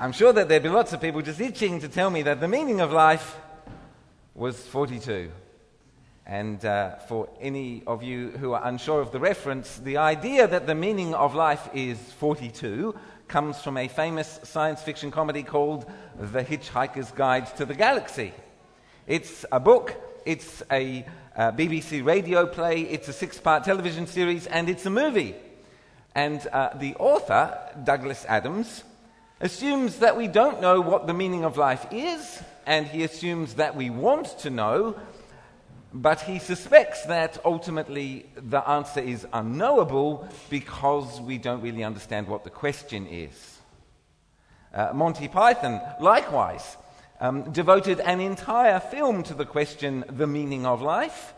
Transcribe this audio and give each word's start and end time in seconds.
I'm 0.00 0.12
sure 0.12 0.32
that 0.32 0.48
there'd 0.48 0.62
be 0.62 0.68
lots 0.68 0.92
of 0.92 1.00
people 1.00 1.22
just 1.22 1.40
itching 1.40 1.80
to 1.80 1.88
tell 1.88 2.08
me 2.08 2.22
that 2.22 2.38
the 2.38 2.46
meaning 2.46 2.80
of 2.80 2.92
life 2.92 3.36
was 4.32 4.56
42. 4.68 5.32
And 6.24 6.64
uh, 6.64 6.98
for 7.08 7.28
any 7.40 7.82
of 7.84 8.04
you 8.04 8.28
who 8.30 8.52
are 8.52 8.64
unsure 8.64 9.00
of 9.00 9.10
the 9.10 9.18
reference, 9.18 9.76
the 9.78 9.96
idea 9.96 10.46
that 10.46 10.68
the 10.68 10.74
meaning 10.76 11.14
of 11.14 11.34
life 11.34 11.68
is 11.74 11.98
42 12.12 12.94
comes 13.26 13.60
from 13.60 13.76
a 13.76 13.88
famous 13.88 14.38
science 14.44 14.82
fiction 14.82 15.10
comedy 15.10 15.42
called 15.42 15.84
The 16.16 16.44
Hitchhiker's 16.44 17.10
Guide 17.10 17.56
to 17.56 17.64
the 17.64 17.74
Galaxy. 17.74 18.32
It's 19.08 19.44
a 19.50 19.58
book, 19.58 19.96
it's 20.24 20.62
a 20.70 21.04
uh, 21.36 21.50
BBC 21.50 22.04
radio 22.04 22.46
play, 22.46 22.82
it's 22.82 23.08
a 23.08 23.12
six 23.12 23.40
part 23.40 23.64
television 23.64 24.06
series, 24.06 24.46
and 24.46 24.68
it's 24.68 24.86
a 24.86 24.90
movie. 24.90 25.34
And 26.14 26.46
uh, 26.52 26.76
the 26.78 26.94
author, 26.94 27.58
Douglas 27.82 28.24
Adams, 28.28 28.84
assumes 29.40 29.98
that 29.98 30.16
we 30.16 30.26
don't 30.26 30.60
know 30.60 30.80
what 30.80 31.06
the 31.06 31.14
meaning 31.14 31.44
of 31.44 31.56
life 31.56 31.86
is, 31.92 32.42
and 32.66 32.86
he 32.86 33.04
assumes 33.04 33.54
that 33.54 33.76
we 33.76 33.90
want 33.90 34.38
to 34.40 34.50
know, 34.50 34.98
but 35.92 36.20
he 36.22 36.38
suspects 36.38 37.04
that 37.06 37.38
ultimately 37.44 38.26
the 38.36 38.68
answer 38.68 39.00
is 39.00 39.26
unknowable 39.32 40.28
because 40.50 41.20
we 41.20 41.38
don't 41.38 41.62
really 41.62 41.84
understand 41.84 42.26
what 42.26 42.44
the 42.44 42.50
question 42.50 43.06
is. 43.06 43.58
Uh, 44.74 44.90
Monty 44.92 45.28
Python, 45.28 45.80
likewise, 46.00 46.76
um, 47.20 47.50
devoted 47.52 48.00
an 48.00 48.20
entire 48.20 48.80
film 48.80 49.22
to 49.22 49.34
the 49.34 49.46
question, 49.46 50.04
the 50.08 50.26
meaning 50.26 50.66
of 50.66 50.82
life, 50.82 51.32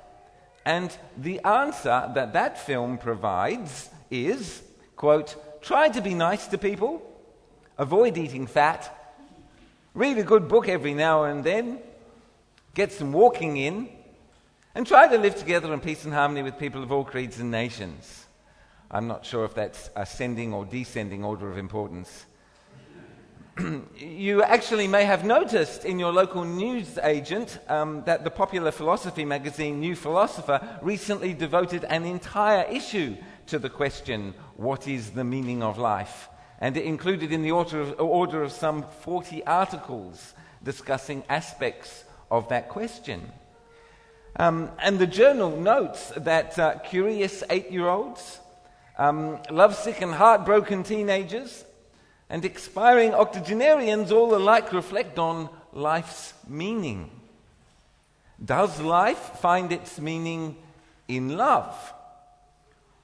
and 0.65 0.95
the 1.17 1.41
answer 1.41 2.11
that 2.15 2.33
that 2.33 2.59
film 2.59 2.99
provides 2.99 3.89
is, 4.11 4.63
quote, 4.97 5.63
try 5.63 5.89
to 5.89 6.01
be 6.01 6.15
nice 6.15 6.49
to 6.49 6.59
people, 6.59 7.03
avoid 7.81 8.19
eating 8.19 8.47
fat, 8.47 8.95
read 9.95 10.19
a 10.19 10.23
good 10.23 10.49
book 10.49 10.69
every 10.69 10.93
now 10.93 11.25
and 11.25 11.43
then, 11.43 11.79
get 12.75 12.93
some 12.93 13.11
walking 13.11 13.57
in, 13.57 13.89
and 14.75 14.87
try 14.87 15.09
to 15.09 15.17
live 15.17 15.35
together 15.35 15.73
in 15.73 15.81
peace 15.81 16.05
and 16.05 16.13
harmony 16.13 16.43
with 16.43 16.59
people 16.59 16.83
of 16.83 16.93
all 16.93 17.05
creeds 17.05 17.41
and 17.41 17.51
nations. 17.51 18.27
I'm 18.91 19.09
not 19.09 19.25
sure 19.25 19.47
if 19.47 19.55
that's 19.55 19.89
ascending 19.97 20.53
or 20.53 20.67
descending 20.67 21.25
order 21.25 21.51
of 21.51 21.57
importance. 21.57 22.27
you 23.97 24.43
actually 24.43 24.87
may 24.87 25.05
have 25.05 25.25
noticed 25.25 25.87
in 25.87 25.99
your 25.99 26.13
local 26.13 26.45
news 26.45 26.99
agent 27.03 27.61
um, 27.69 28.05
that 28.05 28.25
the 28.25 28.31
popular 28.31 28.73
philosophy 28.73 29.25
magazine 29.25 29.81
New 29.81 29.97
Philosopher 29.97 30.79
recently 30.83 31.33
devoted 31.33 31.85
an 31.85 32.05
entire 32.05 32.65
issue 32.65 33.17
to 33.47 33.59
the 33.59 33.71
question, 33.71 34.35
What 34.57 34.87
is 34.87 35.13
the 35.13 35.25
meaning 35.25 35.63
of 35.63 35.79
life? 35.79 36.29
And 36.61 36.77
it 36.77 36.85
included 36.85 37.33
in 37.33 37.43
the 37.43 37.53
order 37.53 37.81
of, 37.81 38.01
order 38.01 38.43
of 38.43 38.53
some 38.53 38.85
40 39.01 39.45
articles 39.47 40.35
discussing 40.63 41.23
aspects 41.29 42.05
of 42.31 42.49
that 42.51 42.69
question. 42.69 43.33
Um, 44.37 44.71
and 44.79 44.99
the 44.99 45.07
journal 45.07 45.57
notes 45.57 46.13
that 46.17 46.59
uh, 46.59 46.79
curious 46.79 47.43
eight 47.51 47.71
year 47.71 47.89
olds, 47.89 48.39
um, 48.99 49.39
lovesick 49.51 50.01
and 50.03 50.13
heartbroken 50.13 50.83
teenagers, 50.83 51.65
and 52.29 52.45
expiring 52.45 53.13
octogenarians 53.13 54.13
all 54.13 54.35
alike 54.35 54.73
reflect 54.73 55.19
on 55.19 55.49
life's 55.73 56.35
meaning. 56.47 57.11
Does 58.43 58.81
life 58.81 59.19
find 59.41 59.73
its 59.73 59.99
meaning 59.99 60.57
in 61.09 61.37
love, 61.37 61.75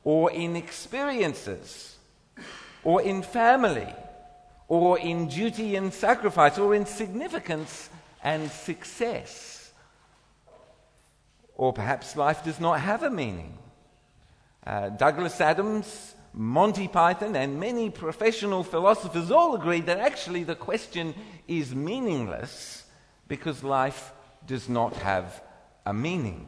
or 0.05 0.31
in 0.31 0.55
experiences, 0.55 1.96
or 2.87 3.03
in 3.03 3.21
family, 3.21 3.93
or 4.69 4.97
in 4.97 5.27
duty 5.27 5.75
and 5.75 5.93
sacrifice, 5.93 6.57
or 6.57 6.73
in 6.73 6.87
significance 6.87 7.91
and 8.23 8.49
success? 8.49 9.73
Or 11.57 11.73
perhaps 11.73 12.15
life 12.15 12.45
does 12.45 12.61
not 12.61 12.79
have 12.79 13.03
a 13.03 13.11
meaning. 13.11 13.59
Uh, 14.65 14.91
Douglas 14.91 15.41
Adams 15.41 16.15
Monty 16.33 16.87
Python 16.87 17.35
and 17.35 17.59
many 17.59 17.91
professional 17.91 18.63
philosophers 18.63 19.33
all 19.33 19.57
agree 19.57 19.81
that 19.81 19.99
actually 19.99 20.45
the 20.45 20.55
question 20.55 21.13
is 21.49 21.75
meaningless 21.75 22.85
because 23.27 23.65
life 23.65 24.13
does 24.47 24.69
not 24.69 24.95
have 24.99 25.43
a 25.85 25.93
meaning. 25.93 26.47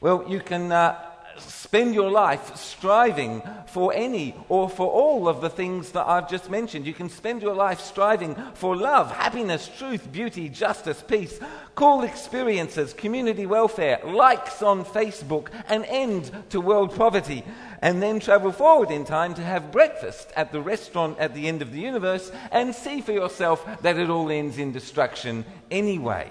Well, 0.00 0.26
you 0.28 0.38
can 0.38 0.70
uh, 0.70 1.09
spend 1.40 1.94
your 1.94 2.10
life 2.10 2.56
striving 2.56 3.42
for 3.66 3.92
any 3.94 4.34
or 4.48 4.68
for 4.68 4.86
all 4.86 5.28
of 5.28 5.40
the 5.40 5.50
things 5.50 5.92
that 5.92 6.06
I've 6.06 6.28
just 6.28 6.50
mentioned. 6.50 6.86
You 6.86 6.94
can 6.94 7.08
spend 7.08 7.42
your 7.42 7.54
life 7.54 7.80
striving 7.80 8.34
for 8.54 8.76
love, 8.76 9.10
happiness, 9.10 9.70
truth, 9.78 10.10
beauty, 10.10 10.48
justice, 10.48 11.02
peace, 11.06 11.38
cool 11.74 12.02
experiences, 12.02 12.92
community 12.92 13.46
welfare, 13.46 14.00
likes 14.04 14.62
on 14.62 14.84
Facebook, 14.84 15.48
an 15.68 15.84
end 15.84 16.30
to 16.50 16.60
world 16.60 16.94
poverty, 16.94 17.44
and 17.82 18.02
then 18.02 18.20
travel 18.20 18.52
forward 18.52 18.90
in 18.90 19.04
time 19.04 19.34
to 19.34 19.42
have 19.42 19.72
breakfast 19.72 20.30
at 20.36 20.52
the 20.52 20.60
restaurant 20.60 21.18
at 21.18 21.34
the 21.34 21.48
end 21.48 21.62
of 21.62 21.72
the 21.72 21.80
universe 21.80 22.30
and 22.50 22.74
see 22.74 23.00
for 23.00 23.12
yourself 23.12 23.64
that 23.82 23.98
it 23.98 24.10
all 24.10 24.30
ends 24.30 24.58
in 24.58 24.72
destruction 24.72 25.44
anyway. 25.70 26.30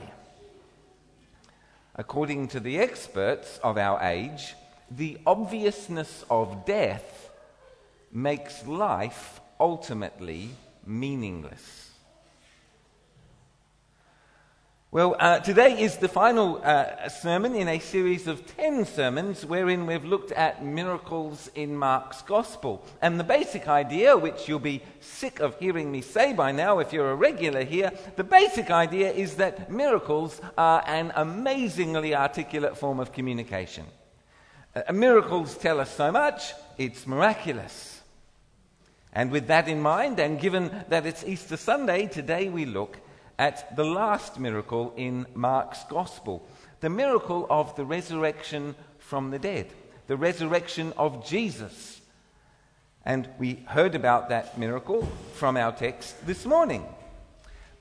According 1.95 2.47
to 2.49 2.59
the 2.59 2.79
experts 2.79 3.59
of 3.63 3.77
our 3.77 4.01
age, 4.01 4.55
the 4.91 5.17
obviousness 5.25 6.23
of 6.29 6.65
death 6.65 7.29
makes 8.11 8.65
life 8.65 9.39
ultimately 9.59 10.49
meaningless. 10.85 11.89
Well, 14.91 15.15
uh, 15.19 15.37
today 15.37 15.79
is 15.79 15.97
the 15.97 16.07
final 16.07 16.63
uh, 16.63 17.09
sermon 17.09 17.53
in 17.53 17.67
a 17.67 17.77
series 17.77 18.25
of 18.25 18.47
10 18.57 18.85
sermons 18.85 19.45
wherein 19.45 19.85
we've 19.85 20.03
looked 20.03 20.31
at 20.31 20.65
miracles 20.65 21.51
in 21.53 21.75
Mark's 21.75 22.23
Gospel. 22.23 22.83
And 22.99 23.19
the 23.19 23.23
basic 23.23 23.67
idea, 23.67 24.17
which 24.17 24.49
you'll 24.49 24.57
be 24.57 24.81
sick 24.99 25.41
of 25.41 25.59
hearing 25.59 25.91
me 25.91 26.01
say 26.01 26.33
by 26.33 26.51
now 26.51 26.79
if 26.79 26.91
you're 26.91 27.11
a 27.11 27.15
regular 27.15 27.63
here, 27.63 27.91
the 28.15 28.23
basic 28.23 28.71
idea 28.71 29.11
is 29.11 29.35
that 29.35 29.71
miracles 29.71 30.41
are 30.57 30.83
an 30.87 31.13
amazingly 31.15 32.15
articulate 32.15 32.75
form 32.75 32.99
of 32.99 33.11
communication. 33.11 33.85
Uh, 34.75 34.93
miracles 34.93 35.57
tell 35.57 35.79
us 35.79 35.95
so 35.95 36.11
much, 36.11 36.53
it's 36.77 37.07
miraculous. 37.07 38.01
And 39.11 39.31
with 39.31 39.47
that 39.47 39.67
in 39.67 39.81
mind, 39.81 40.19
and 40.19 40.39
given 40.39 40.85
that 40.89 41.07
it's 41.07 41.23
Easter 41.23 41.57
Sunday, 41.57 42.05
today 42.05 42.49
we 42.49 42.65
look 42.65 42.97
at 43.39 43.75
the 43.75 43.83
last 43.83 44.39
miracle 44.39 44.93
in 44.95 45.25
Mark's 45.33 45.83
Gospel 45.85 46.47
the 46.81 46.89
miracle 46.89 47.47
of 47.49 47.75
the 47.75 47.83
resurrection 47.83 48.75
from 48.99 49.31
the 49.31 49.39
dead, 49.39 49.67
the 50.07 50.15
resurrection 50.15 50.93
of 50.97 51.27
Jesus. 51.27 51.99
And 53.05 53.27
we 53.37 53.65
heard 53.67 53.95
about 53.95 54.29
that 54.29 54.57
miracle 54.57 55.05
from 55.33 55.57
our 55.57 55.73
text 55.73 56.25
this 56.25 56.45
morning. 56.45 56.85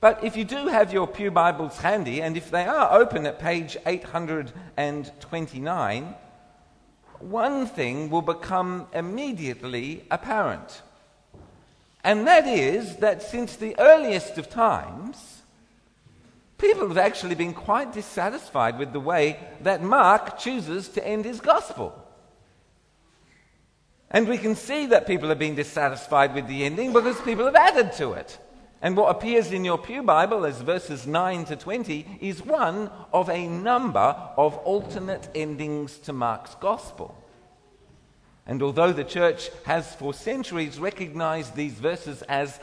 But 0.01 0.21
if 0.23 0.35
you 0.35 0.43
do 0.43 0.67
have 0.67 0.91
your 0.91 1.07
Pew 1.07 1.31
Bibles 1.31 1.77
handy, 1.77 2.21
and 2.21 2.35
if 2.35 2.51
they 2.51 2.65
are 2.65 2.99
open 2.99 3.25
at 3.25 3.39
page 3.39 3.77
829, 3.85 6.15
one 7.21 7.67
thing 7.67 8.09
will 8.09 8.21
become 8.21 8.87
immediately 8.93 10.05
apparent. 10.09 10.81
And 12.03 12.27
that 12.27 12.47
is 12.47 12.97
that 12.97 13.23
since 13.23 13.55
the 13.55 13.77
earliest 13.79 14.37
of 14.37 14.49
times, 14.49 15.41
people 16.57 16.87
have 16.87 16.97
actually 16.97 17.35
been 17.35 17.53
quite 17.53 17.93
dissatisfied 17.93 18.79
with 18.79 18.93
the 18.93 18.99
way 18.99 19.39
that 19.61 19.81
Mark 19.81 20.39
chooses 20.39 20.87
to 20.89 21.05
end 21.05 21.25
his 21.25 21.39
gospel. 21.41 21.93
And 24.11 24.27
we 24.27 24.37
can 24.37 24.55
see 24.55 24.87
that 24.87 25.05
people 25.05 25.29
have 25.29 25.39
been 25.39 25.55
dissatisfied 25.55 26.33
with 26.33 26.47
the 26.47 26.63
ending 26.63 26.93
because 26.93 27.19
people 27.21 27.45
have 27.45 27.55
added 27.55 27.93
to 27.93 28.13
it. 28.13 28.39
And 28.81 28.95
what 28.95 29.13
appears 29.13 29.51
in 29.51 29.65
your 29.65 29.77
Pew 29.77 30.03
Bible 30.03 30.45
as 30.45 30.61
verses 30.61 31.05
9 31.05 31.45
to 31.45 31.55
20 31.57 32.19
is 32.21 32.43
one 32.43 32.89
of 33.11 33.29
a 33.29 33.45
number 33.45 34.15
of 34.37 34.55
alternate 34.59 35.27
endings 35.35 35.99
to 35.99 36.13
Mark's 36.13 36.55
Gospel. 36.55 37.15
And 38.49 38.63
although 38.63 38.91
the 38.91 39.03
church 39.03 39.51
has 39.65 39.93
for 39.93 40.11
centuries 40.11 40.79
recognized 40.79 41.55
these 41.55 41.73
verses 41.73 42.23
as 42.23 42.59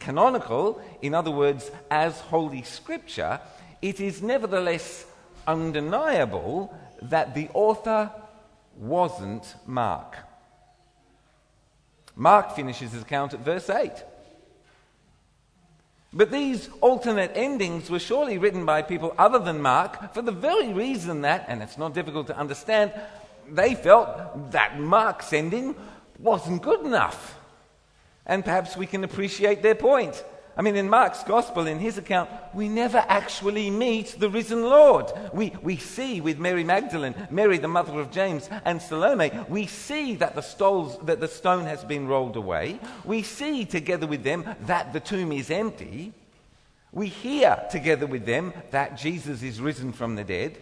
canonical, 0.00 0.82
in 1.00 1.14
other 1.14 1.30
words, 1.30 1.70
as 1.92 2.18
Holy 2.18 2.62
Scripture, 2.64 3.38
it 3.80 4.00
is 4.00 4.20
nevertheless 4.20 5.06
undeniable 5.46 6.76
that 7.02 7.36
the 7.36 7.48
author 7.54 8.10
wasn't 8.76 9.54
Mark. 9.64 10.16
Mark 12.16 12.56
finishes 12.56 12.90
his 12.90 13.02
account 13.02 13.32
at 13.32 13.38
verse 13.38 13.70
8. 13.70 13.92
But 16.12 16.32
these 16.32 16.68
alternate 16.80 17.30
endings 17.36 17.88
were 17.88 18.00
surely 18.00 18.38
written 18.38 18.66
by 18.66 18.82
people 18.82 19.14
other 19.16 19.38
than 19.38 19.62
Mark 19.62 20.14
for 20.14 20.22
the 20.22 20.32
very 20.32 20.72
reason 20.72 21.20
that, 21.20 21.44
and 21.46 21.62
it's 21.62 21.78
not 21.78 21.94
difficult 21.94 22.26
to 22.26 22.36
understand, 22.36 22.92
they 23.50 23.74
felt 23.74 24.52
that 24.52 24.78
Mark's 24.78 25.32
ending 25.32 25.74
wasn't 26.18 26.62
good 26.62 26.84
enough. 26.84 27.38
And 28.26 28.44
perhaps 28.44 28.76
we 28.76 28.86
can 28.86 29.04
appreciate 29.04 29.62
their 29.62 29.74
point. 29.74 30.22
I 30.58 30.62
mean, 30.62 30.74
in 30.74 30.90
Mark's 30.90 31.22
gospel, 31.22 31.68
in 31.68 31.78
his 31.78 31.98
account, 31.98 32.28
we 32.52 32.68
never 32.68 32.98
actually 33.08 33.70
meet 33.70 34.16
the 34.18 34.28
risen 34.28 34.64
Lord. 34.64 35.06
We, 35.32 35.52
we 35.62 35.76
see 35.76 36.20
with 36.20 36.40
Mary 36.40 36.64
Magdalene, 36.64 37.14
Mary, 37.30 37.58
the 37.58 37.68
mother 37.68 38.00
of 38.00 38.10
James, 38.10 38.50
and 38.64 38.82
Salome, 38.82 39.30
we 39.48 39.68
see 39.68 40.16
that 40.16 40.34
the, 40.34 40.40
stoles, 40.40 40.98
that 41.04 41.20
the 41.20 41.28
stone 41.28 41.64
has 41.66 41.84
been 41.84 42.08
rolled 42.08 42.34
away. 42.34 42.80
We 43.04 43.22
see 43.22 43.66
together 43.66 44.08
with 44.08 44.24
them 44.24 44.44
that 44.62 44.92
the 44.92 44.98
tomb 44.98 45.30
is 45.30 45.48
empty. 45.48 46.12
We 46.90 47.06
hear 47.06 47.64
together 47.70 48.08
with 48.08 48.26
them 48.26 48.52
that 48.72 48.96
Jesus 48.96 49.44
is 49.44 49.60
risen 49.60 49.92
from 49.92 50.16
the 50.16 50.24
dead. 50.24 50.58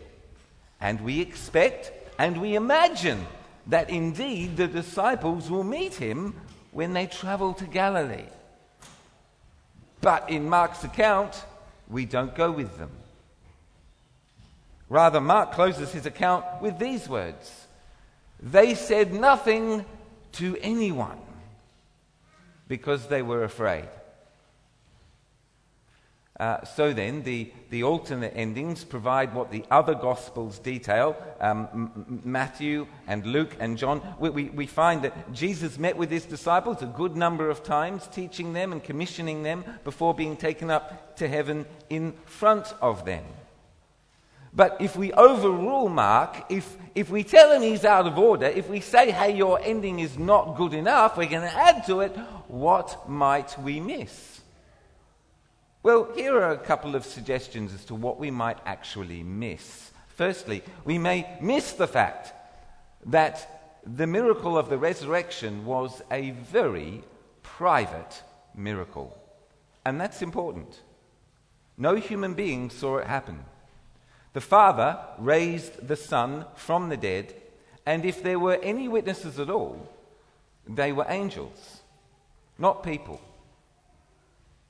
And 0.78 1.00
we 1.00 1.22
expect 1.22 1.90
and 2.18 2.40
we 2.40 2.54
imagine 2.54 3.26
that 3.66 3.90
indeed 3.90 4.56
the 4.56 4.68
disciples 4.68 5.50
will 5.50 5.64
meet 5.64 5.94
him 5.94 6.34
when 6.72 6.92
they 6.92 7.06
travel 7.06 7.52
to 7.54 7.64
Galilee. 7.64 8.28
But 10.00 10.30
in 10.30 10.48
Mark's 10.48 10.84
account, 10.84 11.44
we 11.88 12.04
don't 12.04 12.34
go 12.34 12.50
with 12.50 12.78
them. 12.78 12.90
Rather, 14.88 15.20
Mark 15.20 15.52
closes 15.52 15.92
his 15.92 16.06
account 16.06 16.44
with 16.60 16.78
these 16.78 17.08
words 17.08 17.66
They 18.40 18.74
said 18.74 19.12
nothing 19.12 19.84
to 20.32 20.56
anyone 20.60 21.18
because 22.68 23.08
they 23.08 23.22
were 23.22 23.42
afraid. 23.42 23.88
Uh, 26.38 26.62
so 26.64 26.92
then, 26.92 27.22
the, 27.22 27.50
the 27.70 27.82
alternate 27.82 28.32
endings 28.36 28.84
provide 28.84 29.32
what 29.32 29.50
the 29.50 29.64
other 29.70 29.94
Gospels 29.94 30.58
detail 30.58 31.16
um, 31.40 31.66
M- 31.72 32.20
Matthew 32.24 32.86
and 33.06 33.24
Luke 33.24 33.56
and 33.58 33.78
John. 33.78 34.02
We, 34.18 34.28
we, 34.28 34.44
we, 34.50 34.66
find 34.66 35.00
that 35.02 35.32
Jesus 35.32 35.78
met 35.78 35.96
with 35.96 36.10
his 36.10 36.26
disciples 36.26 36.82
a 36.82 36.86
good 36.86 37.16
number 37.16 37.48
of 37.48 37.62
times, 37.62 38.06
teaching 38.08 38.52
them 38.52 38.72
and 38.72 38.84
commissioning 38.84 39.44
them 39.44 39.64
before 39.82 40.12
being 40.12 40.36
taken 40.36 40.70
up 40.70 41.16
to 41.16 41.26
heaven 41.26 41.64
in 41.88 42.12
front 42.26 42.74
of 42.82 43.06
them. 43.06 43.24
But 44.52 44.76
if 44.78 44.94
we 44.94 45.12
overrule 45.14 45.88
Mark, 45.88 46.44
if, 46.50 46.76
if 46.94 47.08
we 47.08 47.24
tell 47.24 47.52
him 47.52 47.62
he's 47.62 47.84
out 47.84 48.06
of 48.06 48.18
order, 48.18 48.46
if 48.46 48.68
we 48.68 48.80
say, 48.80 49.10
hey, 49.10 49.34
your 49.34 49.58
ending 49.62 50.00
is 50.00 50.18
not 50.18 50.56
good 50.56 50.74
enough, 50.74 51.16
we're 51.16 51.30
going 51.30 51.48
to 51.48 51.56
add 51.56 51.86
to 51.86 52.00
it, 52.00 52.14
what 52.48 53.08
might 53.08 53.58
we 53.62 53.80
miss? 53.80 54.40
Well, 55.86 56.08
here 56.16 56.36
are 56.42 56.50
a 56.50 56.58
couple 56.58 56.96
of 56.96 57.04
suggestions 57.06 57.72
as 57.72 57.84
to 57.84 57.94
what 57.94 58.18
we 58.18 58.28
might 58.32 58.58
actually 58.66 59.22
miss. 59.22 59.92
Firstly, 60.08 60.64
we 60.84 60.98
may 60.98 61.38
miss 61.40 61.74
the 61.74 61.86
fact 61.86 62.32
that 63.04 63.78
the 63.86 64.08
miracle 64.08 64.58
of 64.58 64.68
the 64.68 64.78
resurrection 64.78 65.64
was 65.64 66.02
a 66.10 66.32
very 66.32 67.04
private 67.44 68.20
miracle. 68.52 69.16
And 69.84 70.00
that's 70.00 70.22
important. 70.22 70.80
No 71.78 71.94
human 71.94 72.34
being 72.34 72.68
saw 72.68 72.96
it 72.96 73.06
happen. 73.06 73.44
The 74.32 74.40
Father 74.40 74.98
raised 75.18 75.86
the 75.86 75.94
Son 75.94 76.46
from 76.56 76.88
the 76.88 76.96
dead, 76.96 77.32
and 77.86 78.04
if 78.04 78.24
there 78.24 78.40
were 78.40 78.58
any 78.60 78.88
witnesses 78.88 79.38
at 79.38 79.50
all, 79.50 79.88
they 80.68 80.90
were 80.90 81.06
angels, 81.08 81.82
not 82.58 82.82
people. 82.82 83.20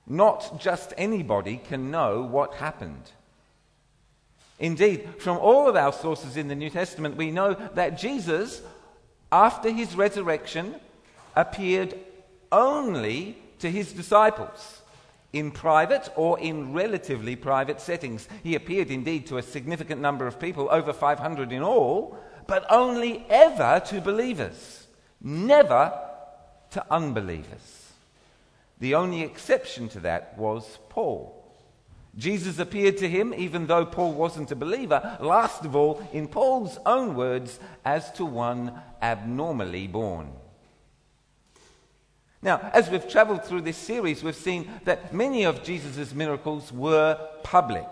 Not 0.06 0.60
just 0.60 0.94
anybody 0.96 1.56
can 1.56 1.90
know 1.90 2.22
what 2.22 2.54
happened. 2.54 3.10
Indeed, 4.58 5.08
from 5.18 5.36
all 5.38 5.68
of 5.68 5.76
our 5.76 5.92
sources 5.92 6.36
in 6.36 6.48
the 6.48 6.54
New 6.54 6.70
Testament, 6.70 7.16
we 7.16 7.30
know 7.30 7.54
that 7.74 7.98
Jesus, 7.98 8.62
after 9.30 9.70
his 9.70 9.94
resurrection, 9.94 10.76
appeared 11.34 11.94
only 12.50 13.36
to 13.58 13.70
his 13.70 13.92
disciples 13.92 14.80
in 15.32 15.50
private 15.50 16.08
or 16.16 16.38
in 16.38 16.72
relatively 16.72 17.36
private 17.36 17.80
settings. 17.80 18.28
He 18.42 18.54
appeared 18.54 18.90
indeed 18.90 19.26
to 19.26 19.38
a 19.38 19.42
significant 19.42 20.00
number 20.00 20.26
of 20.26 20.40
people, 20.40 20.68
over 20.70 20.92
500 20.92 21.52
in 21.52 21.62
all, 21.62 22.16
but 22.46 22.64
only 22.70 23.26
ever 23.28 23.82
to 23.86 24.00
believers, 24.00 24.86
never 25.20 25.92
to 26.70 26.84
unbelievers. 26.90 27.85
The 28.78 28.94
only 28.94 29.22
exception 29.22 29.88
to 29.90 30.00
that 30.00 30.36
was 30.38 30.78
Paul. 30.88 31.32
Jesus 32.16 32.58
appeared 32.58 32.96
to 32.98 33.08
him, 33.08 33.34
even 33.36 33.66
though 33.66 33.84
Paul 33.84 34.14
wasn't 34.14 34.50
a 34.50 34.56
believer, 34.56 35.18
last 35.20 35.64
of 35.64 35.76
all, 35.76 36.06
in 36.12 36.28
Paul's 36.28 36.78
own 36.86 37.14
words, 37.14 37.60
as 37.84 38.10
to 38.12 38.24
one 38.24 38.72
abnormally 39.02 39.86
born. 39.86 40.32
Now, 42.42 42.70
as 42.72 42.88
we've 42.88 43.08
traveled 43.08 43.44
through 43.44 43.62
this 43.62 43.76
series, 43.76 44.22
we've 44.22 44.36
seen 44.36 44.70
that 44.84 45.12
many 45.12 45.44
of 45.44 45.62
Jesus' 45.62 46.14
miracles 46.14 46.72
were 46.72 47.18
public. 47.42 47.86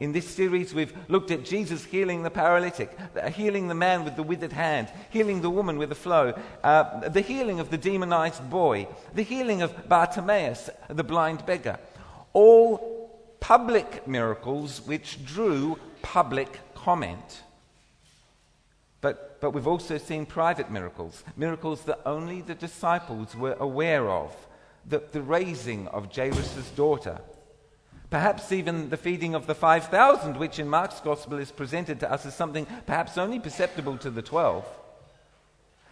In 0.00 0.12
this 0.12 0.28
series, 0.28 0.72
we've 0.72 0.96
looked 1.08 1.32
at 1.32 1.44
Jesus 1.44 1.84
healing 1.84 2.22
the 2.22 2.30
paralytic, 2.30 2.96
healing 3.32 3.66
the 3.66 3.74
man 3.74 4.04
with 4.04 4.14
the 4.14 4.22
withered 4.22 4.52
hand, 4.52 4.88
healing 5.10 5.40
the 5.40 5.50
woman 5.50 5.76
with 5.76 5.88
the 5.88 5.96
flow, 5.96 6.34
uh, 6.62 7.08
the 7.08 7.20
healing 7.20 7.58
of 7.58 7.70
the 7.70 7.78
demonized 7.78 8.48
boy, 8.48 8.86
the 9.14 9.22
healing 9.22 9.60
of 9.60 9.88
Bartimaeus, 9.88 10.70
the 10.88 11.02
blind 11.02 11.44
beggar. 11.46 11.78
All 12.32 12.98
public 13.40 14.06
miracles 14.06 14.82
which 14.86 15.24
drew 15.24 15.78
public 16.00 16.60
comment. 16.76 17.42
But, 19.00 19.40
but 19.40 19.50
we've 19.50 19.66
also 19.66 19.98
seen 19.98 20.26
private 20.26 20.70
miracles, 20.70 21.24
miracles 21.36 21.82
that 21.82 22.00
only 22.06 22.40
the 22.40 22.54
disciples 22.54 23.34
were 23.34 23.56
aware 23.58 24.08
of. 24.08 24.34
The, 24.88 25.02
the 25.12 25.22
raising 25.22 25.86
of 25.88 26.14
Jairus' 26.14 26.70
daughter, 26.70 27.20
Perhaps 28.10 28.52
even 28.52 28.88
the 28.88 28.96
feeding 28.96 29.34
of 29.34 29.46
the 29.46 29.54
5,000, 29.54 30.38
which 30.38 30.58
in 30.58 30.68
Mark's 30.68 31.00
gospel 31.00 31.38
is 31.38 31.52
presented 31.52 32.00
to 32.00 32.10
us 32.10 32.24
as 32.24 32.34
something 32.34 32.66
perhaps 32.86 33.18
only 33.18 33.38
perceptible 33.38 33.98
to 33.98 34.10
the 34.10 34.22
12. 34.22 34.66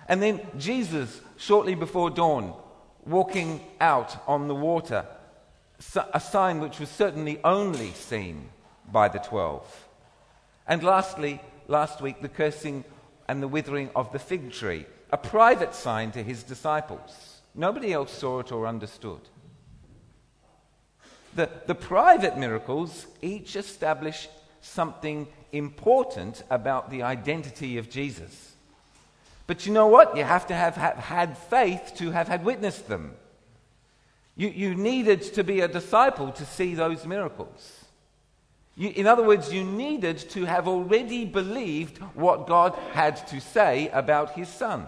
And 0.09 0.23
then 0.23 0.41
Jesus, 0.57 1.21
shortly 1.37 1.75
before 1.75 2.11
dawn, 2.11 2.55
walking 3.05 3.61
out 3.81 4.17
on 4.27 4.49
the 4.49 4.55
water, 4.55 5.07
a 6.15 6.21
sign 6.21 6.61
which 6.61 6.81
was 6.81 6.89
certainly 6.89 7.39
only 7.45 7.93
seen 7.93 8.49
by 8.91 9.09
the 9.09 9.19
12. 9.19 9.89
And 10.67 10.83
lastly, 10.83 11.41
last 11.69 12.01
week, 12.01 12.23
the 12.23 12.29
cursing 12.29 12.85
and 13.29 13.43
the 13.43 13.49
withering 13.49 13.91
of 13.95 14.13
the 14.13 14.19
fig 14.19 14.53
tree, 14.53 14.87
a 15.11 15.19
private 15.19 15.75
sign 15.75 16.13
to 16.13 16.23
his 16.23 16.43
disciples. 16.43 17.41
Nobody 17.55 17.93
else 17.93 18.13
saw 18.13 18.41
it 18.41 18.53
or 18.53 18.67
understood. 18.67 19.21
The, 21.37 21.51
the 21.67 21.75
private 21.75 22.39
miracles 22.39 23.07
each 23.21 23.57
establish 23.57 24.27
something 24.63 25.29
important 25.53 26.43
about 26.49 26.91
the 26.91 27.03
identity 27.03 27.77
of 27.77 27.91
Jesus. 27.91 28.55
But 29.47 29.67
you 29.67 29.73
know 29.73 29.87
what? 29.87 30.17
You 30.17 30.25
have 30.25 30.47
to 30.47 30.55
have, 30.55 30.77
have 30.77 30.97
had 30.97 31.37
faith 31.37 31.93
to 31.99 32.11
have 32.11 32.27
had 32.27 32.43
witnessed 32.43 32.89
them. 32.89 33.15
You, 34.35 34.49
you 34.49 34.75
needed 34.75 35.23
to 35.35 35.45
be 35.45 35.61
a 35.61 35.69
disciple 35.69 36.33
to 36.33 36.47
see 36.47 36.75
those 36.75 37.07
miracles. 37.07 37.85
You, 38.75 38.91
in 38.97 39.07
other 39.07 39.23
words, 39.23 39.53
you 39.53 39.63
needed 39.63 40.19
to 40.31 40.47
have 40.47 40.67
already 40.67 41.27
believed 41.27 41.99
what 42.15 42.47
God 42.47 42.75
had 42.93 43.27
to 43.29 43.43
say 43.43 43.89
about 43.91 44.31
his 44.31 44.49
son 44.49 44.87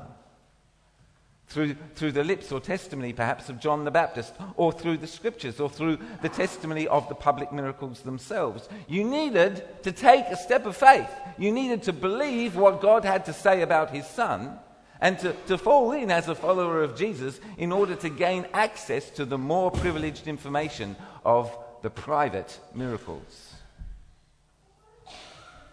through, 1.49 1.77
through 1.95 2.13
the 2.13 2.25
lips 2.25 2.53
or 2.53 2.61
testimony, 2.61 3.13
perhaps, 3.13 3.49
of 3.49 3.59
John 3.59 3.85
the 3.85 3.91
Baptist, 3.91 4.35
or 4.57 4.71
through 4.71 4.99
the 4.99 5.07
scriptures, 5.07 5.61
or 5.61 5.71
through 5.71 5.99
the 6.21 6.29
testimony 6.29 6.87
of 6.87 7.09
the 7.09 7.15
public 7.15 7.53
miracles 7.53 8.01
themselves. 8.01 8.69
You 8.87 9.05
needed 9.05 9.65
to 9.83 9.93
take 9.93 10.27
a 10.27 10.37
step 10.37 10.67
of 10.67 10.77
faith. 10.77 11.11
You 11.39 11.51
needed 11.51 11.85
to 11.85 11.93
believe 11.93 12.55
what 12.55 12.83
God 12.83 13.05
had 13.05 13.25
to 13.27 13.33
say 13.33 13.63
about 13.63 13.91
his 13.91 14.07
son, 14.07 14.59
and 15.01 15.19
to, 15.21 15.33
to 15.47 15.57
fall 15.57 15.93
in 15.93 16.11
as 16.11 16.29
a 16.29 16.35
follower 16.35 16.83
of 16.83 16.97
Jesus 16.97 17.41
in 17.57 17.73
order 17.73 17.95
to 17.97 18.09
gain 18.11 18.47
access 18.53 19.09
to 19.11 19.25
the 19.25 19.39
more 19.39 19.71
privileged 19.71 20.27
information 20.27 20.97
of 21.25 21.57
the 21.83 21.91
private 21.91 22.59
miracles. 22.75 23.55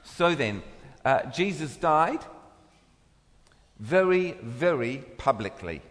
So 0.03 0.36
then, 0.36 0.63
uh, 1.03 1.24
Jesus 1.32 1.75
died 1.75 2.20
very, 3.79 4.32
very 4.41 4.98
publicly, 5.17 5.82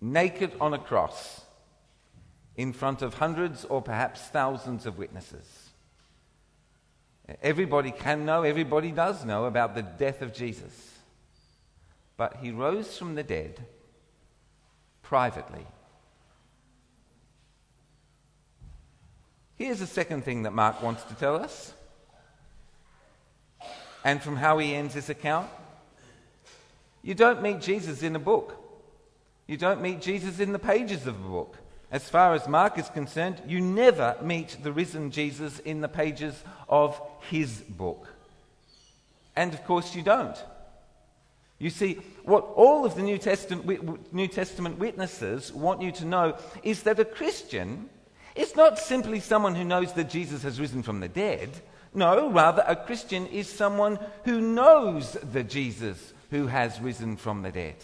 naked 0.00 0.52
on 0.60 0.74
a 0.74 0.78
cross, 0.78 1.42
in 2.56 2.72
front 2.72 3.02
of 3.02 3.14
hundreds 3.14 3.64
or 3.64 3.82
perhaps 3.82 4.20
thousands 4.20 4.86
of 4.86 4.98
witnesses. 4.98 5.70
Everybody 7.42 7.90
can 7.90 8.24
know, 8.24 8.42
everybody 8.42 8.92
does 8.92 9.24
know 9.24 9.46
about 9.46 9.74
the 9.74 9.82
death 9.82 10.22
of 10.22 10.32
Jesus. 10.32 10.92
But 12.16 12.36
he 12.40 12.50
rose 12.50 12.96
from 12.96 13.14
the 13.14 13.22
dead 13.22 13.66
privately. 15.02 15.66
Here's 19.56 19.80
the 19.80 19.86
second 19.86 20.24
thing 20.24 20.44
that 20.44 20.52
Mark 20.52 20.82
wants 20.82 21.02
to 21.04 21.14
tell 21.14 21.36
us. 21.36 21.72
And 24.04 24.22
from 24.22 24.36
how 24.36 24.58
he 24.58 24.74
ends 24.74 24.94
this 24.94 25.08
account, 25.08 25.50
you 27.06 27.14
don't 27.14 27.40
meet 27.40 27.60
Jesus 27.60 28.02
in 28.02 28.16
a 28.16 28.18
book. 28.18 28.60
You 29.46 29.56
don't 29.56 29.80
meet 29.80 30.00
Jesus 30.00 30.40
in 30.40 30.50
the 30.50 30.58
pages 30.58 31.06
of 31.06 31.14
a 31.14 31.28
book. 31.28 31.56
As 31.92 32.10
far 32.10 32.34
as 32.34 32.48
Mark 32.48 32.78
is 32.78 32.88
concerned, 32.88 33.40
you 33.46 33.60
never 33.60 34.16
meet 34.20 34.56
the 34.60 34.72
risen 34.72 35.12
Jesus 35.12 35.60
in 35.60 35.82
the 35.82 35.88
pages 35.88 36.42
of 36.68 37.00
his 37.30 37.60
book. 37.60 38.08
And 39.36 39.54
of 39.54 39.64
course, 39.64 39.94
you 39.94 40.02
don't. 40.02 40.36
You 41.60 41.70
see, 41.70 42.00
what 42.24 42.44
all 42.56 42.84
of 42.84 42.96
the 42.96 43.02
New 43.02 43.18
Testament, 43.18 44.12
New 44.12 44.26
Testament 44.26 44.80
witnesses 44.80 45.52
want 45.52 45.82
you 45.82 45.92
to 45.92 46.04
know 46.04 46.36
is 46.64 46.82
that 46.82 46.98
a 46.98 47.04
Christian 47.04 47.88
is 48.34 48.56
not 48.56 48.80
simply 48.80 49.20
someone 49.20 49.54
who 49.54 49.62
knows 49.62 49.92
that 49.92 50.10
Jesus 50.10 50.42
has 50.42 50.58
risen 50.58 50.82
from 50.82 50.98
the 50.98 51.08
dead. 51.08 51.50
No, 51.94 52.32
rather, 52.32 52.64
a 52.66 52.74
Christian 52.74 53.28
is 53.28 53.48
someone 53.48 54.00
who 54.24 54.40
knows 54.40 55.12
the 55.12 55.44
Jesus 55.44 56.14
who 56.30 56.46
has 56.46 56.80
risen 56.80 57.16
from 57.16 57.42
the 57.42 57.52
dead. 57.52 57.76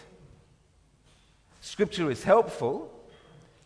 Scripture 1.60 2.10
is 2.10 2.24
helpful. 2.24 2.92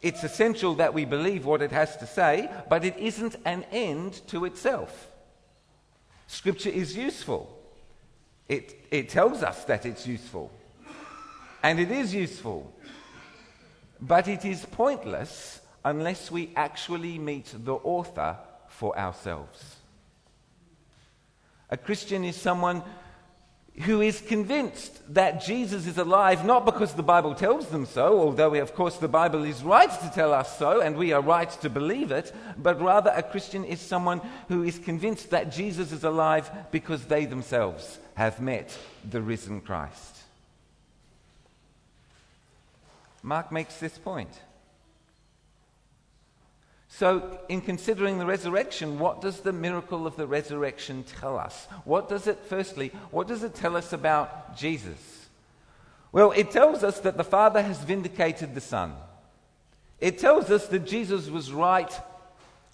It's 0.03 0.23
essential 0.23 0.75
that 0.75 0.93
we 0.93 1.05
believe 1.05 1.47
what 1.47 1.63
it 1.63 1.73
has 1.73 1.97
to 1.97 2.07
say, 2.07 2.51
but 2.69 2.85
it 2.85 2.97
isn't 2.99 3.37
an 3.45 3.65
end 3.73 4.21
to 4.29 4.45
itself. 4.45 5.09
Scripture 6.27 6.71
is 6.71 6.97
useful. 6.97 7.53
It, 8.49 8.87
it 8.91 9.09
tells 9.09 9.43
us 9.43 9.65
that 9.65 9.87
it's 9.87 10.07
useful. 10.07 10.53
And 11.63 11.81
it 11.81 11.91
is 11.91 12.15
useful. 12.15 12.73
But 14.01 14.29
it 14.29 14.45
is 14.45 14.65
pointless 14.67 15.61
unless 15.85 16.31
we 16.31 16.51
actually 16.55 17.19
meet 17.19 17.53
the 17.57 17.75
author 17.75 18.37
for 18.69 18.97
ourselves. 18.99 19.77
A 21.71 21.77
Christian 21.77 22.25
is 22.25 22.37
someone 22.37 22.83
who 23.83 24.01
is 24.01 24.23
convinced 24.23 25.01
that 25.13 25.43
Jesus 25.45 25.87
is 25.87 25.99
alive, 25.99 26.45
not 26.45 26.65
because 26.65 26.95
the 26.95 27.03
Bible 27.03 27.35
tells 27.35 27.69
them 27.69 27.85
so, 27.85 28.19
although, 28.19 28.55
of 28.55 28.75
course, 28.75 28.97
the 28.97 29.09
Bible 29.09 29.45
is 29.45 29.63
right 29.63 29.91
to 29.91 30.11
tell 30.15 30.33
us 30.33 30.59
so, 30.59 30.81
and 30.81 30.97
we 30.97 31.13
are 31.13 31.21
right 31.21 31.51
to 31.61 31.69
believe 31.69 32.11
it, 32.11 32.33
but 32.57 32.81
rather 32.81 33.13
a 33.15 33.23
Christian 33.23 33.65
is 33.65 33.81
someone 33.81 34.23
who 34.49 34.63
is 34.63 34.79
convinced 34.79 35.31
that 35.31 35.53
Jesus 35.53 35.93
is 35.93 36.05
alive 36.05 36.51
because 36.71 37.05
they 37.05 37.27
themselves 37.27 37.99
have 38.15 38.41
met 38.41 38.77
the 39.09 39.21
risen 39.21 39.61
Christ. 39.61 40.17
Mark 43.23 43.53
makes 43.53 43.79
this 43.79 43.99
point. 43.99 44.31
So, 46.99 47.39
in 47.51 47.61
considering 47.61 48.19
the 48.19 48.25
resurrection, 48.25 48.99
what 48.99 49.21
does 49.21 49.41
the 49.41 49.53
miracle 49.53 50.07
of 50.07 50.17
the 50.17 50.27
resurrection 50.27 51.05
tell 51.21 51.39
us? 51.39 51.67
What 51.85 52.09
does 52.09 52.27
it, 52.27 52.39
firstly, 52.49 52.91
what 53.11 53.29
does 53.29 53.43
it 53.43 53.55
tell 53.55 53.77
us 53.77 53.93
about 53.93 54.57
Jesus? 54.57 55.29
Well, 56.11 56.31
it 56.31 56.51
tells 56.51 56.83
us 56.83 57.01
that 57.01 57.19
the 57.19 57.23
Father 57.23 57.61
has 57.61 57.85
vindicated 57.85 58.55
the 58.55 58.63
Son. 58.63 58.95
It 60.01 60.19
tells 60.19 60.51
us 60.51 60.69
that 60.69 60.87
Jesus 60.87 61.29
was 61.29 61.53
right 61.53 61.93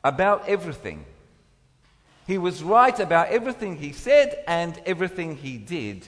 about 0.04 0.48
everything. 0.48 1.04
He 2.28 2.38
was 2.38 2.62
right 2.62 3.00
about 3.00 3.30
everything 3.30 3.76
he 3.76 3.90
said 3.90 4.44
and 4.46 4.80
everything 4.86 5.34
he 5.34 5.58
did. 5.58 6.06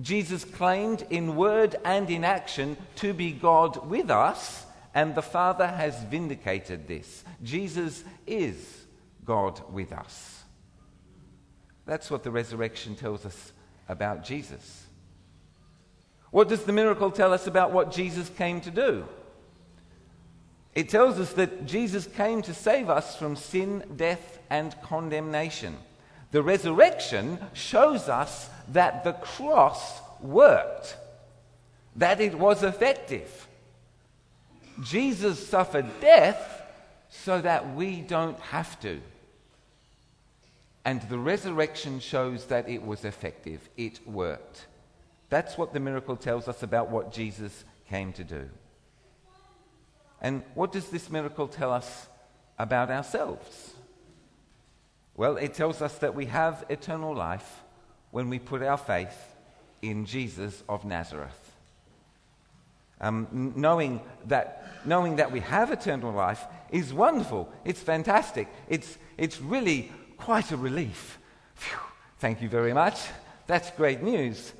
Jesus 0.00 0.46
claimed 0.46 1.04
in 1.10 1.36
word 1.36 1.76
and 1.84 2.08
in 2.08 2.24
action 2.24 2.78
to 2.96 3.12
be 3.12 3.30
God 3.30 3.90
with 3.90 4.10
us 4.10 4.64
and 4.94 5.14
the 5.14 5.22
Father 5.22 5.66
has 5.66 6.02
vindicated 6.04 6.86
this. 6.86 7.24
Jesus 7.42 8.04
is 8.26 8.84
God 9.24 9.62
with 9.72 9.92
us. 9.92 10.42
That's 11.86 12.10
what 12.10 12.22
the 12.22 12.30
resurrection 12.30 12.94
tells 12.94 13.26
us 13.26 13.52
about 13.88 14.24
Jesus. 14.24 14.86
What 16.30 16.48
does 16.48 16.64
the 16.64 16.72
miracle 16.72 17.10
tell 17.10 17.32
us 17.32 17.46
about 17.46 17.72
what 17.72 17.92
Jesus 17.92 18.28
came 18.30 18.60
to 18.62 18.70
do? 18.70 19.04
It 20.74 20.88
tells 20.88 21.20
us 21.20 21.34
that 21.34 21.66
Jesus 21.66 22.06
came 22.06 22.40
to 22.42 22.54
save 22.54 22.88
us 22.88 23.16
from 23.16 23.36
sin, 23.36 23.84
death, 23.96 24.38
and 24.48 24.74
condemnation. 24.82 25.76
The 26.30 26.42
resurrection 26.42 27.38
shows 27.52 28.08
us 28.08 28.48
that 28.68 29.04
the 29.04 29.12
cross 29.12 30.00
worked, 30.22 30.96
that 31.96 32.20
it 32.22 32.38
was 32.38 32.62
effective. 32.62 33.46
Jesus 34.80 35.46
suffered 35.46 35.86
death 36.00 36.62
so 37.10 37.40
that 37.40 37.74
we 37.74 38.00
don't 38.00 38.38
have 38.40 38.80
to. 38.80 39.00
And 40.84 41.02
the 41.02 41.18
resurrection 41.18 42.00
shows 42.00 42.46
that 42.46 42.68
it 42.68 42.84
was 42.84 43.04
effective, 43.04 43.68
it 43.76 44.00
worked. 44.06 44.66
That's 45.28 45.56
what 45.56 45.72
the 45.72 45.80
miracle 45.80 46.16
tells 46.16 46.48
us 46.48 46.62
about 46.62 46.90
what 46.90 47.12
Jesus 47.12 47.64
came 47.88 48.12
to 48.14 48.24
do. 48.24 48.48
And 50.20 50.42
what 50.54 50.72
does 50.72 50.88
this 50.88 51.10
miracle 51.10 51.48
tell 51.48 51.72
us 51.72 52.08
about 52.58 52.90
ourselves? 52.90 53.74
Well, 55.16 55.36
it 55.36 55.54
tells 55.54 55.82
us 55.82 55.98
that 55.98 56.14
we 56.14 56.26
have 56.26 56.64
eternal 56.68 57.14
life 57.14 57.62
when 58.10 58.28
we 58.28 58.38
put 58.38 58.62
our 58.62 58.78
faith 58.78 59.36
in 59.80 60.06
Jesus 60.06 60.62
of 60.68 60.84
Nazareth. 60.84 61.51
Um, 63.02 63.52
knowing, 63.56 64.00
that, 64.26 64.64
knowing 64.84 65.16
that 65.16 65.32
we 65.32 65.40
have 65.40 65.72
eternal 65.72 66.12
life 66.12 66.44
is 66.70 66.94
wonderful. 66.94 67.52
It's 67.64 67.80
fantastic. 67.80 68.48
It's, 68.68 68.96
it's 69.18 69.40
really 69.40 69.90
quite 70.16 70.52
a 70.52 70.56
relief. 70.56 71.18
Phew, 71.56 71.78
thank 72.20 72.40
you 72.40 72.48
very 72.48 72.72
much. 72.72 73.00
That's 73.48 73.72
great 73.72 74.02
news. 74.02 74.52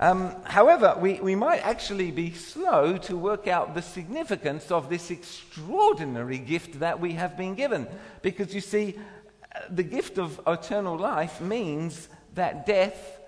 Um, 0.00 0.36
however, 0.44 0.96
we, 1.00 1.14
we 1.14 1.34
might 1.34 1.64
actually 1.64 2.10
be 2.10 2.32
slow 2.32 2.98
to 2.98 3.16
work 3.16 3.48
out 3.48 3.74
the 3.74 3.82
significance 3.82 4.70
of 4.70 4.88
this 4.88 5.10
extraordinary 5.10 6.38
gift 6.38 6.80
that 6.80 7.00
we 7.00 7.12
have 7.14 7.36
been 7.36 7.54
given. 7.54 7.88
Because 8.22 8.54
you 8.54 8.60
see, 8.60 8.96
the 9.70 9.82
gift 9.82 10.18
of 10.18 10.40
eternal 10.46 10.96
life 10.96 11.40
means 11.40 12.08
that 12.34 12.66
death 12.66 13.18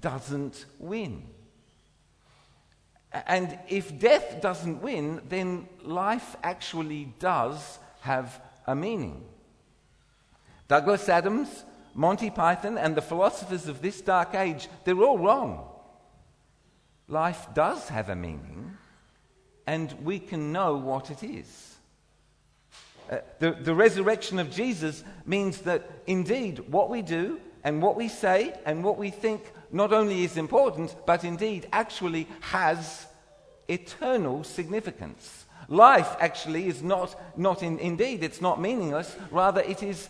doesn't 0.00 0.64
win. 0.78 1.22
And 3.26 3.58
if 3.68 3.98
death 3.98 4.40
doesn't 4.42 4.82
win, 4.82 5.20
then 5.28 5.68
life 5.82 6.36
actually 6.42 7.14
does 7.18 7.78
have 8.00 8.40
a 8.66 8.74
meaning. 8.74 9.24
Douglas 10.68 11.08
Adams, 11.08 11.64
Monty 11.94 12.30
Python, 12.30 12.76
and 12.76 12.94
the 12.94 13.02
philosophers 13.02 13.68
of 13.68 13.80
this 13.80 14.00
dark 14.00 14.34
age, 14.34 14.68
they're 14.84 15.02
all 15.02 15.18
wrong. 15.18 15.66
Life 17.08 17.46
does 17.54 17.88
have 17.88 18.08
a 18.08 18.16
meaning, 18.16 18.76
and 19.66 19.92
we 20.04 20.18
can 20.18 20.52
know 20.52 20.76
what 20.76 21.10
it 21.10 21.22
is. 21.22 21.76
Uh, 23.08 23.18
the, 23.38 23.52
the 23.52 23.74
resurrection 23.74 24.40
of 24.40 24.50
Jesus 24.50 25.04
means 25.24 25.58
that 25.62 25.88
indeed 26.08 26.58
what 26.68 26.90
we 26.90 27.02
do 27.02 27.40
and 27.62 27.80
what 27.80 27.96
we 27.96 28.08
say 28.08 28.52
and 28.66 28.82
what 28.82 28.98
we 28.98 29.10
think 29.10 29.52
not 29.72 29.92
only 29.92 30.24
is 30.24 30.36
important, 30.36 30.94
but 31.06 31.24
indeed 31.24 31.66
actually 31.72 32.28
has 32.40 33.06
eternal 33.68 34.44
significance. 34.44 35.46
Life 35.68 36.14
actually 36.20 36.68
is 36.68 36.82
not, 36.82 37.18
not 37.36 37.62
in, 37.62 37.78
indeed, 37.78 38.22
it's 38.22 38.40
not 38.40 38.60
meaningless, 38.60 39.16
rather, 39.30 39.60
it 39.60 39.82
is 39.82 40.08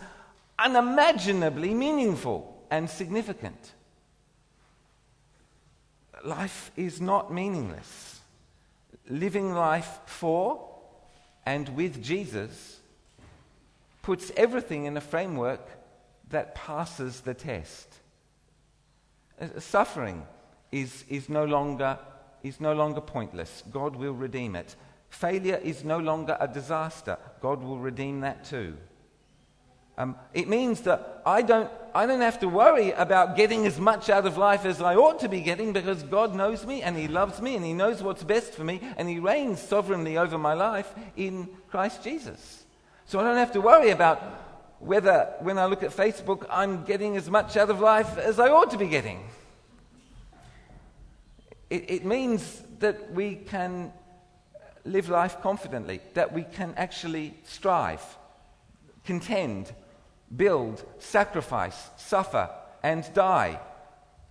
unimaginably 0.59 1.73
meaningful 1.75 2.63
and 2.71 2.89
significant. 2.89 3.73
Life 6.25 6.71
is 6.77 7.01
not 7.01 7.33
meaningless. 7.33 8.21
Living 9.09 9.53
life 9.55 10.01
for 10.07 10.67
and 11.45 11.69
with 11.71 12.03
Jesus 12.03 12.81
puts 14.03 14.33
everything 14.37 14.87
in 14.87 14.97
a 14.97 15.01
framework 15.01 15.61
that 16.31 16.55
passes 16.55 17.21
the 17.21 17.35
test. 17.35 17.89
Uh, 19.41 19.61
suffering 19.61 20.27
is, 20.73 21.05
is, 21.09 21.29
no 21.29 21.45
longer, 21.45 21.99
is 22.43 22.61
no 22.61 22.73
longer 22.73 23.01
pointless. 23.01 23.63
God 23.71 23.97
will 23.97 24.15
redeem 24.15 24.57
it. 24.57 24.77
Failure 25.09 25.61
is 25.63 25.85
no 25.85 25.99
longer 25.99 26.37
a 26.41 26.49
disaster. 26.49 27.19
God 27.41 27.63
will 27.63 27.79
redeem 27.79 28.21
that 28.21 28.45
too. 28.45 28.77
Um, 29.99 30.17
it 30.35 30.47
means 30.47 30.83
that 30.83 31.23
I 31.25 31.41
don't, 31.41 31.71
I 31.95 32.05
don't 32.05 32.21
have 32.21 32.39
to 32.41 32.49
worry 32.49 32.91
about 32.93 33.35
getting 33.35 33.65
as 33.65 33.81
much 33.81 34.11
out 34.11 34.27
of 34.27 34.37
life 34.37 34.67
as 34.67 34.83
I 34.83 34.95
ought 34.95 35.21
to 35.21 35.29
be 35.29 35.41
getting 35.41 35.73
because 35.73 36.03
God 36.03 36.35
knows 36.35 36.67
me 36.67 36.83
and 36.83 36.97
He 36.97 37.09
loves 37.09 37.41
me 37.41 37.57
and 37.57 37.65
He 37.65 37.73
knows 37.73 38.03
what's 38.03 38.23
best 38.23 38.53
for 38.53 38.63
me 38.63 38.81
and 38.99 39.09
He 39.09 39.19
reigns 39.19 39.59
sovereignly 39.61 40.19
over 40.19 40.37
my 40.37 40.53
life 40.53 40.93
in 41.17 41.49
Christ 41.71 42.05
Jesus. 42.05 42.65
So 43.07 43.21
I 43.21 43.23
don't 43.23 43.39
have 43.39 43.53
to 43.53 43.61
worry 43.63 43.91
about 43.91 44.56
whether, 44.79 45.35
when 45.41 45.59
I 45.59 45.67
look 45.67 45.83
at 45.83 45.91
Facebook, 45.91 46.47
I'm 46.51 46.85
getting 46.85 47.17
as 47.17 47.31
much 47.31 47.57
out 47.57 47.71
of 47.71 47.81
life 47.81 48.19
as 48.19 48.39
I 48.39 48.49
ought 48.49 48.71
to 48.71 48.79
be 48.79 48.89
getting. 48.89 49.29
It, 51.71 51.91
it 51.91 52.05
means 52.05 52.63
that 52.79 53.13
we 53.13 53.37
can 53.37 53.93
live 54.85 55.09
life 55.09 55.41
confidently, 55.41 56.01
that 56.15 56.33
we 56.33 56.45
can 56.45 56.75
actually 56.77 57.35
strive, 57.45 58.03
contend, 59.05 59.73
build, 60.35 60.85
sacrifice, 60.99 61.91
suffer, 61.97 62.51
and 62.83 63.09
die 63.15 63.59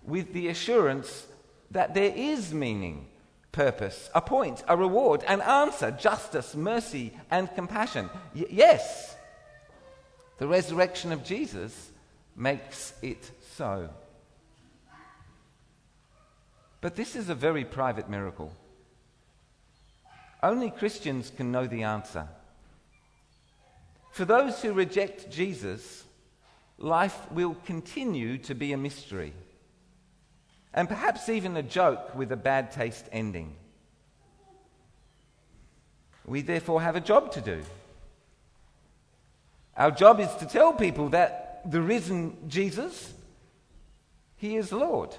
with 0.03 0.33
the 0.33 0.47
assurance 0.47 1.25
that 1.71 1.93
there 1.93 2.13
is 2.15 2.53
meaning, 2.53 3.07
purpose, 3.51 4.09
a 4.13 4.21
point, 4.21 4.63
a 4.67 4.77
reward, 4.77 5.23
an 5.27 5.41
answer, 5.41 5.91
justice, 5.91 6.55
mercy, 6.55 7.11
and 7.31 7.53
compassion. 7.55 8.09
Y- 8.35 8.45
yes, 8.49 9.14
the 10.37 10.47
resurrection 10.47 11.11
of 11.11 11.23
Jesus 11.23 11.91
makes 12.35 12.93
it 13.01 13.31
so. 13.55 13.89
But 16.81 16.95
this 16.95 17.15
is 17.15 17.29
a 17.29 17.35
very 17.35 17.65
private 17.65 18.09
miracle. 18.09 18.53
Only 20.43 20.69
Christians 20.69 21.31
can 21.35 21.51
know 21.51 21.65
the 21.65 21.83
answer. 21.83 22.27
For 24.11 24.25
those 24.25 24.61
who 24.61 24.73
reject 24.73 25.31
Jesus, 25.31 26.03
life 26.77 27.31
will 27.31 27.55
continue 27.65 28.37
to 28.39 28.53
be 28.53 28.73
a 28.73 28.77
mystery 28.77 29.33
and 30.75 30.89
perhaps 30.89 31.29
even 31.29 31.55
a 31.55 31.63
joke 31.63 32.13
with 32.15 32.31
a 32.31 32.37
bad 32.37 32.71
taste 32.71 33.05
ending. 33.11 33.55
We 36.25 36.41
therefore 36.41 36.81
have 36.81 36.97
a 36.97 37.01
job 37.01 37.31
to 37.31 37.41
do. 37.41 37.63
Our 39.77 39.91
job 39.91 40.19
is 40.19 40.33
to 40.35 40.45
tell 40.45 40.73
people 40.73 41.09
that 41.09 41.69
the 41.69 41.81
risen 41.81 42.37
Jesus, 42.47 43.13
he 44.37 44.55
is 44.55 44.71
Lord. 44.71 45.15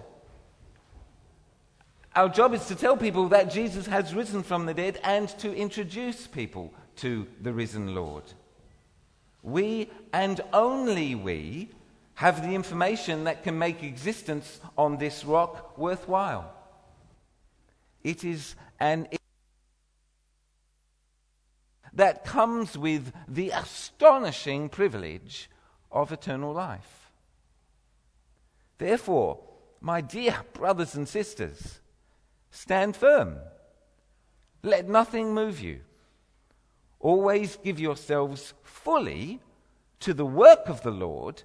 Our 2.14 2.30
job 2.30 2.54
is 2.54 2.64
to 2.66 2.75
tell 2.75 2.96
people 2.96 3.28
that 3.28 3.50
Jesus 3.50 3.86
has 3.86 4.14
risen 4.14 4.42
from 4.42 4.64
the 4.64 4.72
dead 4.72 4.98
and 5.04 5.28
to 5.40 5.54
introduce 5.54 6.26
people 6.26 6.72
to 6.96 7.26
the 7.42 7.52
risen 7.52 7.94
Lord. 7.94 8.25
We, 9.42 9.90
and 10.14 10.40
only 10.52 11.14
we, 11.14 11.70
have 12.14 12.42
the 12.42 12.54
information 12.54 13.25
that 13.25 13.42
can 13.42 13.58
make 13.58 13.82
existence 13.82 14.60
on 14.78 14.96
this 14.96 15.25
rock 15.25 15.76
worthwhile. 15.76 16.50
It 18.02 18.25
is 18.25 18.54
an 18.80 19.06
that 21.96 22.24
comes 22.24 22.76
with 22.78 23.12
the 23.26 23.50
astonishing 23.50 24.68
privilege 24.68 25.50
of 25.90 26.12
eternal 26.12 26.52
life. 26.52 27.10
Therefore, 28.78 29.40
my 29.80 30.02
dear 30.02 30.36
brothers 30.52 30.94
and 30.94 31.08
sisters, 31.08 31.80
stand 32.50 32.96
firm. 32.96 33.38
Let 34.62 34.88
nothing 34.88 35.34
move 35.34 35.58
you. 35.60 35.80
Always 37.00 37.56
give 37.56 37.80
yourselves 37.80 38.52
fully 38.62 39.40
to 40.00 40.12
the 40.12 40.26
work 40.26 40.68
of 40.68 40.82
the 40.82 40.90
Lord 40.90 41.42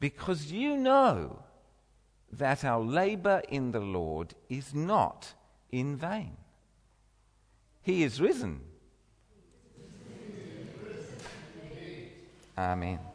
because 0.00 0.50
you 0.50 0.76
know 0.76 1.44
that 2.32 2.64
our 2.64 2.80
labor 2.80 3.42
in 3.48 3.70
the 3.70 3.80
Lord 3.80 4.34
is 4.48 4.74
not 4.74 5.34
in 5.70 5.96
vain. 5.96 6.36
He 7.82 8.02
is 8.02 8.20
risen. 8.20 8.60
Amen. 12.56 13.13